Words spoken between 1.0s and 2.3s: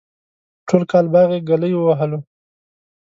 باغ یې گلی ووهلو.